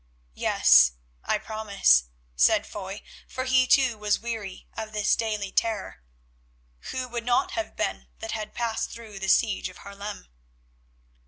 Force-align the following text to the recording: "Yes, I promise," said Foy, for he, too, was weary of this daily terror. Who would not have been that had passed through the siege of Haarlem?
"Yes, 0.33 0.93
I 1.23 1.37
promise," 1.37 2.05
said 2.35 2.65
Foy, 2.65 3.03
for 3.27 3.45
he, 3.45 3.67
too, 3.67 3.99
was 3.99 4.17
weary 4.19 4.67
of 4.75 4.93
this 4.93 5.15
daily 5.15 5.51
terror. 5.51 6.01
Who 6.89 7.07
would 7.09 7.23
not 7.23 7.51
have 7.51 7.75
been 7.75 8.07
that 8.17 8.31
had 8.31 8.55
passed 8.55 8.89
through 8.89 9.19
the 9.19 9.29
siege 9.29 9.69
of 9.69 9.77
Haarlem? 9.85 10.27